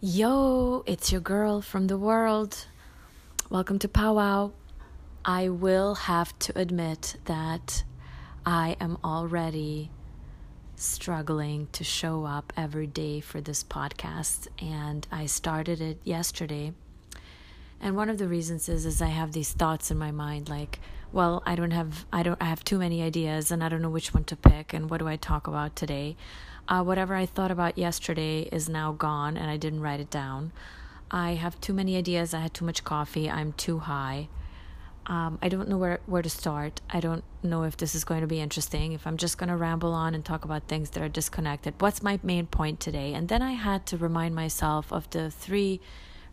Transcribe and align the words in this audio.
Yo, 0.00 0.84
it's 0.86 1.10
your 1.10 1.20
girl 1.20 1.60
from 1.60 1.88
the 1.88 1.98
world. 1.98 2.66
Welcome 3.48 3.80
to 3.80 3.88
Powwow. 3.88 4.52
I 5.24 5.48
will 5.48 5.96
have 5.96 6.38
to 6.38 6.56
admit 6.56 7.16
that 7.24 7.82
I 8.46 8.76
am 8.80 8.96
already 9.02 9.90
struggling 10.76 11.66
to 11.72 11.82
show 11.82 12.24
up 12.24 12.52
every 12.56 12.86
day 12.86 13.18
for 13.18 13.40
this 13.40 13.64
podcast, 13.64 14.46
and 14.62 15.04
I 15.10 15.26
started 15.26 15.80
it 15.80 15.98
yesterday. 16.04 16.74
And 17.80 17.96
one 17.96 18.10
of 18.10 18.18
the 18.18 18.28
reasons 18.28 18.68
is 18.68 18.86
is 18.86 19.00
I 19.00 19.08
have 19.08 19.32
these 19.32 19.52
thoughts 19.52 19.90
in 19.90 19.98
my 19.98 20.10
mind 20.10 20.48
like, 20.48 20.80
well, 21.12 21.42
I 21.46 21.54
don't 21.54 21.70
have 21.70 22.06
I 22.12 22.22
don't 22.22 22.40
I 22.40 22.46
have 22.46 22.64
too 22.64 22.78
many 22.78 23.02
ideas 23.02 23.50
and 23.50 23.64
I 23.64 23.68
don't 23.68 23.82
know 23.82 23.90
which 23.90 24.14
one 24.14 24.24
to 24.24 24.36
pick 24.36 24.72
and 24.74 24.90
what 24.90 24.98
do 24.98 25.08
I 25.08 25.16
talk 25.16 25.46
about 25.46 25.76
today 25.76 26.16
uh, 26.70 26.82
whatever 26.82 27.14
I 27.16 27.26
thought 27.26 27.50
about 27.50 27.76
yesterday 27.76 28.42
is 28.52 28.68
now 28.68 28.92
gone 28.92 29.36
and 29.36 29.50
I 29.50 29.56
didn't 29.56 29.80
write 29.80 30.00
it 30.00 30.08
down. 30.08 30.52
I 31.10 31.32
have 31.32 31.60
too 31.60 31.72
many 31.72 31.96
ideas. 31.96 32.32
I 32.32 32.40
had 32.40 32.54
too 32.54 32.64
much 32.64 32.84
coffee. 32.84 33.28
I'm 33.28 33.52
too 33.52 33.80
high. 33.80 34.28
Um, 35.06 35.40
I 35.42 35.48
don't 35.48 35.68
know 35.68 35.78
where, 35.78 35.98
where 36.06 36.22
to 36.22 36.30
start. 36.30 36.80
I 36.88 37.00
don't 37.00 37.24
know 37.42 37.64
if 37.64 37.76
this 37.76 37.96
is 37.96 38.04
going 38.04 38.20
to 38.20 38.28
be 38.28 38.38
interesting, 38.38 38.92
if 38.92 39.06
I'm 39.06 39.16
just 39.16 39.38
going 39.38 39.48
to 39.48 39.56
ramble 39.56 39.92
on 39.92 40.14
and 40.14 40.24
talk 40.24 40.44
about 40.44 40.68
things 40.68 40.90
that 40.90 41.02
are 41.02 41.08
disconnected. 41.08 41.74
What's 41.80 42.02
my 42.02 42.20
main 42.22 42.46
point 42.46 42.78
today? 42.78 43.14
And 43.14 43.26
then 43.28 43.42
I 43.42 43.52
had 43.52 43.86
to 43.86 43.96
remind 43.96 44.36
myself 44.36 44.92
of 44.92 45.10
the 45.10 45.30
three 45.30 45.80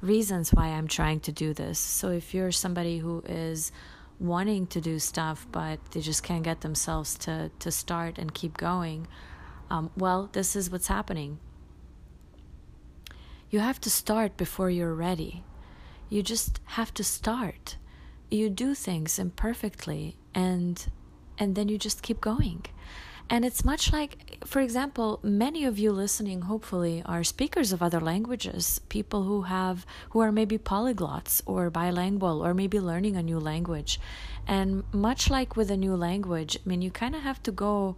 reasons 0.01 0.53
why 0.53 0.67
I'm 0.67 0.87
trying 0.87 1.19
to 1.21 1.31
do 1.31 1.53
this. 1.53 1.79
So 1.79 2.09
if 2.09 2.33
you're 2.33 2.51
somebody 2.51 2.99
who 2.99 3.23
is 3.27 3.71
wanting 4.19 4.67
to 4.67 4.81
do 4.81 4.99
stuff, 4.99 5.47
but 5.51 5.79
they 5.91 6.01
just 6.01 6.23
can't 6.23 6.43
get 6.43 6.61
themselves 6.61 7.17
to, 7.19 7.51
to 7.59 7.71
start 7.71 8.17
and 8.17 8.33
keep 8.33 8.57
going, 8.57 9.07
um, 9.69 9.91
well, 9.97 10.29
this 10.31 10.55
is 10.55 10.71
what's 10.71 10.87
happening. 10.87 11.39
You 13.49 13.59
have 13.59 13.79
to 13.81 13.89
start 13.89 14.37
before 14.37 14.69
you're 14.69 14.93
ready. 14.93 15.43
You 16.09 16.23
just 16.23 16.59
have 16.65 16.93
to 16.95 17.03
start. 17.03 17.77
You 18.29 18.49
do 18.49 18.73
things 18.75 19.19
imperfectly 19.19 20.17
and 20.33 20.85
and 21.39 21.55
then 21.55 21.69
you 21.69 21.77
just 21.77 22.01
keep 22.01 22.19
going. 22.19 22.65
And 23.29 23.43
it's 23.43 23.65
much 23.65 23.91
like, 23.91 24.37
for 24.45 24.61
example, 24.61 25.19
many 25.21 25.65
of 25.65 25.77
you 25.77 25.91
listening, 25.91 26.43
hopefully, 26.43 27.03
are 27.05 27.23
speakers 27.25 27.73
of 27.73 27.83
other 27.83 27.99
languages, 27.99 28.79
people 28.87 29.23
who 29.23 29.41
have, 29.43 29.85
who 30.11 30.21
are 30.21 30.31
maybe 30.31 30.57
polyglots 30.57 31.41
or 31.45 31.69
bilingual 31.69 32.45
or 32.45 32.53
maybe 32.53 32.79
learning 32.79 33.17
a 33.17 33.23
new 33.23 33.39
language. 33.39 33.99
And 34.47 34.83
much 34.93 35.29
like 35.29 35.57
with 35.57 35.69
a 35.69 35.75
new 35.75 35.95
language, 35.95 36.57
I 36.57 36.69
mean, 36.69 36.81
you 36.81 36.89
kind 36.89 37.15
of 37.15 37.21
have 37.21 37.43
to 37.43 37.51
go 37.51 37.97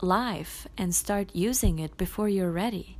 live 0.00 0.66
and 0.78 0.94
start 0.94 1.28
using 1.34 1.78
it 1.78 1.98
before 1.98 2.28
you're 2.28 2.50
ready. 2.50 2.96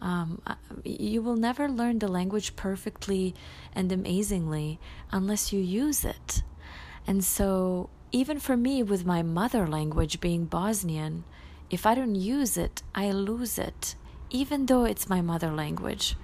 Um, 0.00 0.40
uh, 0.46 0.54
you 0.84 1.20
will 1.20 1.36
never 1.36 1.68
learn 1.68 1.98
the 1.98 2.08
language 2.08 2.56
perfectly 2.56 3.34
and 3.74 3.92
amazingly 3.92 4.78
unless 5.10 5.52
you 5.52 5.60
use 5.60 6.04
it. 6.04 6.42
And 7.06 7.24
so, 7.24 7.90
even 8.12 8.38
for 8.38 8.56
me, 8.56 8.82
with 8.82 9.04
my 9.04 9.22
mother 9.22 9.66
language 9.66 10.20
being 10.20 10.44
Bosnian, 10.44 11.24
if 11.70 11.86
I 11.86 11.94
don't 11.94 12.14
use 12.14 12.56
it, 12.56 12.82
I 12.94 13.10
lose 13.10 13.58
it, 13.58 13.96
even 14.30 14.66
though 14.66 14.84
it's 14.84 15.08
my 15.08 15.20
mother 15.20 15.50
language. 15.50 16.16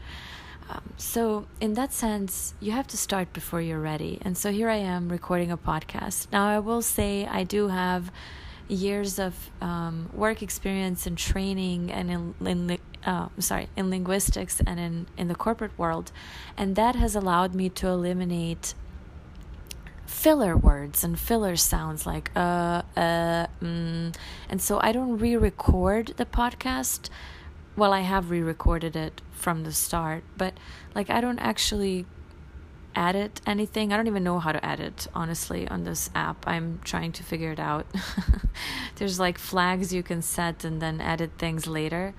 Um, 0.70 0.92
so, 0.96 1.46
in 1.60 1.74
that 1.74 1.92
sense, 1.92 2.54
you 2.60 2.72
have 2.72 2.86
to 2.88 2.96
start 2.96 3.32
before 3.32 3.60
you're 3.60 3.80
ready. 3.80 4.18
And 4.22 4.38
so, 4.38 4.52
here 4.52 4.70
I 4.70 4.76
am 4.76 5.08
recording 5.08 5.50
a 5.50 5.58
podcast. 5.58 6.28
Now, 6.30 6.46
I 6.46 6.60
will 6.60 6.82
say 6.82 7.26
I 7.26 7.42
do 7.44 7.68
have 7.68 8.12
years 8.68 9.18
of 9.18 9.50
um, 9.60 10.08
work 10.12 10.42
experience 10.42 11.06
and 11.06 11.18
training 11.18 11.90
and 11.90 12.10
in, 12.10 12.46
in 12.46 12.78
uh, 13.04 13.28
sorry 13.38 13.68
in 13.76 13.90
linguistics 13.90 14.60
and 14.66 14.78
in, 14.78 15.06
in 15.16 15.28
the 15.28 15.34
corporate 15.34 15.76
world 15.78 16.12
and 16.56 16.76
that 16.76 16.94
has 16.94 17.14
allowed 17.14 17.54
me 17.54 17.68
to 17.68 17.88
eliminate 17.88 18.74
filler 20.12 20.56
words 20.56 21.02
and 21.02 21.18
filler 21.18 21.56
sounds 21.56 22.06
like 22.06 22.30
uh 22.36 22.82
uh 22.96 23.46
mm. 23.62 24.14
and 24.48 24.60
so 24.60 24.78
I 24.80 24.92
don't 24.92 25.18
re-record 25.18 26.14
the 26.16 26.26
podcast 26.26 27.08
well 27.76 27.92
I 27.92 28.00
have 28.00 28.30
re-recorded 28.30 28.94
it 28.94 29.22
from 29.32 29.64
the 29.64 29.72
start 29.72 30.22
but 30.36 30.52
like 30.94 31.08
I 31.08 31.20
don't 31.20 31.38
actually 31.38 32.06
edit 32.94 33.40
anything. 33.46 33.92
I 33.92 33.96
don't 33.96 34.06
even 34.06 34.22
know 34.22 34.38
how 34.38 34.52
to 34.52 34.64
edit, 34.64 35.08
honestly, 35.14 35.66
on 35.66 35.84
this 35.84 36.10
app. 36.14 36.46
I'm 36.46 36.80
trying 36.84 37.12
to 37.12 37.22
figure 37.22 37.50
it 37.50 37.58
out. 37.58 37.86
There's 38.96 39.18
like 39.18 39.38
flags 39.38 39.92
you 39.92 40.02
can 40.02 40.20
set 40.22 40.62
and 40.64 40.80
then 40.80 41.00
edit 41.00 41.30
things 41.38 41.66
later. 41.66 42.14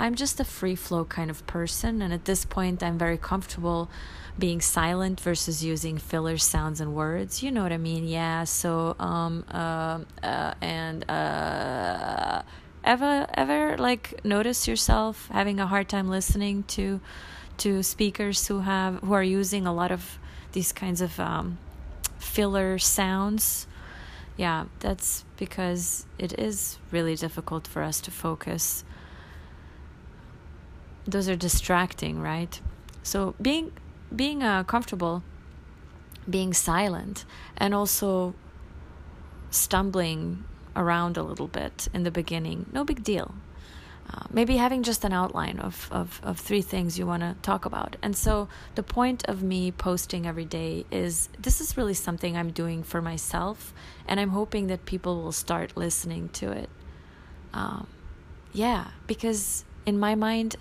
I'm 0.00 0.14
just 0.14 0.40
a 0.40 0.44
free 0.44 0.76
flow 0.76 1.04
kind 1.04 1.30
of 1.30 1.46
person, 1.46 2.00
and 2.00 2.10
at 2.14 2.24
this 2.24 2.46
point, 2.46 2.82
I'm 2.82 2.96
very 2.96 3.18
comfortable 3.18 3.90
being 4.38 4.62
silent 4.62 5.20
versus 5.20 5.62
using 5.62 5.98
filler 5.98 6.38
sounds 6.38 6.80
and 6.80 6.94
words. 6.94 7.42
You 7.42 7.50
know 7.50 7.62
what 7.62 7.72
I 7.72 7.76
mean? 7.76 8.08
Yeah. 8.08 8.44
So, 8.44 8.96
um, 8.98 9.44
uh, 9.50 9.98
uh, 10.22 10.54
and 10.62 11.04
uh, 11.10 12.40
ever, 12.82 13.26
ever 13.34 13.76
like 13.76 14.24
notice 14.24 14.66
yourself 14.66 15.28
having 15.30 15.60
a 15.60 15.66
hard 15.66 15.90
time 15.90 16.08
listening 16.08 16.62
to 16.68 17.02
to 17.58 17.82
speakers 17.82 18.46
who 18.46 18.60
have 18.60 19.00
who 19.00 19.12
are 19.12 19.22
using 19.22 19.66
a 19.66 19.74
lot 19.74 19.92
of 19.92 20.18
these 20.52 20.72
kinds 20.72 21.02
of 21.02 21.20
um, 21.20 21.58
filler 22.18 22.78
sounds 22.78 23.66
yeah 24.38 24.64
that's 24.78 25.26
because 25.36 26.06
it 26.18 26.38
is 26.38 26.78
really 26.90 27.14
difficult 27.14 27.66
for 27.66 27.82
us 27.82 28.00
to 28.00 28.10
focus 28.10 28.82
those 31.06 31.28
are 31.28 31.36
distracting 31.36 32.20
right 32.20 32.60
so 33.02 33.34
being 33.40 33.72
being 34.14 34.42
uh, 34.42 34.62
comfortable 34.64 35.22
being 36.28 36.52
silent 36.52 37.24
and 37.56 37.74
also 37.74 38.34
stumbling 39.50 40.44
around 40.76 41.16
a 41.16 41.22
little 41.22 41.48
bit 41.48 41.88
in 41.92 42.02
the 42.02 42.10
beginning 42.10 42.66
no 42.72 42.84
big 42.84 43.02
deal 43.02 43.34
uh, 44.12 44.22
maybe 44.30 44.56
having 44.56 44.82
just 44.82 45.04
an 45.04 45.12
outline 45.12 45.60
of, 45.60 45.88
of, 45.92 46.20
of 46.24 46.38
three 46.38 46.62
things 46.62 46.98
you 46.98 47.06
want 47.06 47.22
to 47.22 47.36
talk 47.42 47.64
about. 47.64 47.96
And 48.02 48.16
so, 48.16 48.48
the 48.74 48.82
point 48.82 49.24
of 49.28 49.42
me 49.42 49.70
posting 49.70 50.26
every 50.26 50.44
day 50.44 50.84
is 50.90 51.28
this 51.38 51.60
is 51.60 51.76
really 51.76 51.94
something 51.94 52.36
I'm 52.36 52.50
doing 52.50 52.82
for 52.82 53.00
myself, 53.00 53.72
and 54.08 54.18
I'm 54.18 54.30
hoping 54.30 54.66
that 54.66 54.84
people 54.84 55.22
will 55.22 55.32
start 55.32 55.76
listening 55.76 56.28
to 56.30 56.50
it. 56.50 56.68
Um, 57.54 57.86
yeah, 58.52 58.88
because 59.06 59.64
in 59.86 59.98
my 59.98 60.16
mind, 60.16 60.56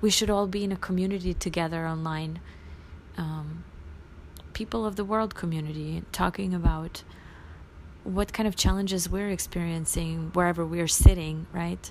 we 0.00 0.10
should 0.10 0.30
all 0.30 0.46
be 0.46 0.64
in 0.64 0.72
a 0.72 0.76
community 0.76 1.34
together 1.34 1.86
online. 1.86 2.40
Um, 3.16 3.64
people 4.52 4.86
of 4.86 4.96
the 4.96 5.04
world 5.04 5.34
community 5.34 6.02
talking 6.12 6.54
about 6.54 7.02
what 8.04 8.32
kind 8.32 8.46
of 8.46 8.56
challenges 8.56 9.08
we're 9.08 9.30
experiencing 9.30 10.30
wherever 10.32 10.64
we're 10.64 10.88
sitting, 10.88 11.46
right? 11.52 11.90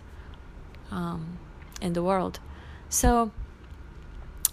um, 0.91 1.37
in 1.81 1.93
the 1.93 2.03
world. 2.03 2.39
So 2.89 3.31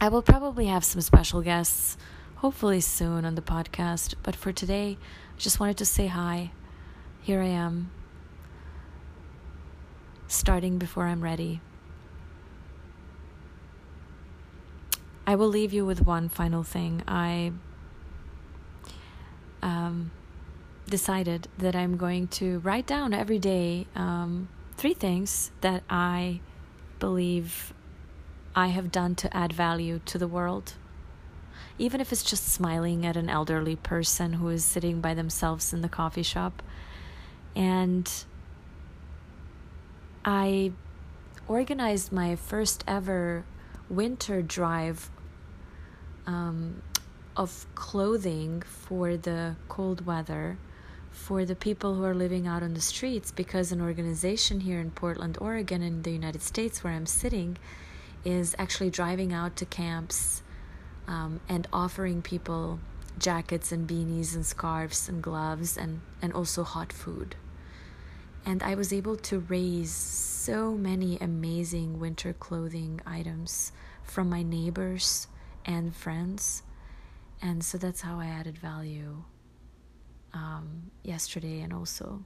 I 0.01 0.09
will 0.09 0.23
probably 0.23 0.67
have 0.67 0.85
some 0.85 1.01
special 1.01 1.43
guests, 1.43 1.97
hopefully 2.37 2.81
soon 2.81 3.25
on 3.25 3.35
the 3.35 3.43
podcast. 3.43 4.15
But 4.23 4.37
for 4.37 4.53
today, 4.53 4.99
I 5.35 5.39
just 5.39 5.61
wanted 5.61 5.77
to 5.79 5.87
say 5.87 6.07
hi. 6.07 6.53
Here 7.23 7.41
I 7.41 7.47
am, 7.47 7.91
starting 10.29 10.79
before 10.79 11.07
I'm 11.07 11.23
ready. 11.23 11.61
I 15.27 15.35
will 15.35 15.49
leave 15.49 15.73
you 15.73 15.85
with 15.85 16.07
one 16.07 16.29
final 16.29 16.63
thing. 16.63 17.03
I 17.09 17.53
um, 19.61 20.13
decided 20.89 21.49
that 21.59 21.75
I'm 21.75 21.97
going 21.97 22.29
to 22.29 22.61
write 22.61 22.87
down 22.87 23.13
every 23.13 23.41
day 23.41 23.89
um, 23.97 24.49
three 24.77 24.95
things 24.95 25.51
that 25.63 25.83
I 25.91 26.41
believe 27.01 27.75
I 28.55 28.69
have 28.69 28.93
done 28.93 29.17
to 29.17 29.37
add 29.37 29.53
value 29.53 30.01
to 30.07 30.17
the 30.17 30.29
world. 30.29 30.75
Even 31.79 32.01
if 32.01 32.13
it's 32.13 32.23
just 32.23 32.49
smiling 32.49 33.05
at 33.05 33.17
an 33.17 33.29
elderly 33.29 33.77
person 33.77 34.35
who 34.35 34.49
is 34.49 34.65
sitting 34.65 35.01
by 35.01 35.13
themselves 35.13 35.73
in 35.73 35.83
the 35.83 35.89
coffee 35.89 36.23
shop. 36.23 36.63
And 37.55 38.11
I 40.25 40.73
organized 41.49 42.13
my 42.13 42.37
first 42.37 42.85
ever 42.87 43.45
winter 43.91 44.41
drive 44.41 45.11
um, 46.27 46.83
of 47.37 47.67
clothing 47.75 48.63
for 48.63 49.17
the 49.17 49.57
cold 49.69 50.07
weather 50.07 50.59
for 51.17 51.45
the 51.45 51.57
people 51.57 51.95
who 51.95 52.05
are 52.05 52.15
living 52.15 52.47
out 52.47 52.63
on 52.63 52.75
the 52.75 52.81
streets 52.81 53.33
because 53.33 53.73
an 53.73 53.81
organization 53.81 54.61
here 54.61 54.79
in 54.79 54.91
Portland, 54.91 55.39
Oregon, 55.41 55.83
in 55.83 56.03
the 56.03 56.11
United 56.11 56.43
States, 56.43 56.85
where 56.85 56.93
I'm 56.93 57.07
sitting, 57.07 57.57
is 58.25 58.55
actually 58.59 58.91
driving 58.91 59.33
out 59.33 59.57
to 59.57 59.65
camps 59.65 60.43
um, 61.09 61.41
and 61.49 61.67
offering 61.73 62.21
people 62.21 62.79
jackets 63.19 63.73
and 63.73 63.89
beanies 63.89 64.35
and 64.35 64.45
scarves 64.45 65.09
and 65.09 65.23
gloves 65.23 65.79
and, 65.79 66.01
and 66.21 66.33
also 66.35 66.63
hot 66.63 66.93
food. 66.93 67.35
And 68.45 68.63
I 68.63 68.75
was 68.75 68.93
able 68.93 69.17
to 69.17 69.41
raise 69.41 69.91
so 69.91 70.73
many 70.73 71.17
amazing 71.19 71.99
winter 71.99 72.35
clothing 72.35 73.01
items 73.07 73.73
from 74.05 74.29
my 74.29 74.43
neighbors 74.43 75.29
and 75.67 75.95
friends. 75.95 76.63
And 77.43 77.63
so 77.63 77.77
that's 77.77 78.01
how 78.01 78.19
I 78.19 78.27
added 78.27 78.57
value 78.57 79.25
um, 80.33 80.91
yesterday 81.03 81.61
and 81.61 81.73
also 81.73 82.23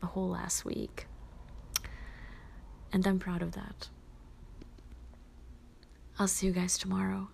the 0.00 0.06
whole 0.06 0.28
last 0.28 0.64
week. 0.64 1.06
And 2.92 3.06
I'm 3.06 3.18
proud 3.18 3.42
of 3.42 3.52
that. 3.52 3.88
I'll 6.18 6.28
see 6.28 6.46
you 6.46 6.52
guys 6.52 6.76
tomorrow. 6.76 7.28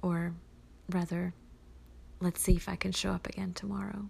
Or 0.00 0.34
rather, 0.88 1.34
let's 2.20 2.40
see 2.40 2.52
if 2.54 2.68
I 2.68 2.76
can 2.76 2.92
show 2.92 3.10
up 3.10 3.26
again 3.26 3.52
tomorrow. 3.52 4.06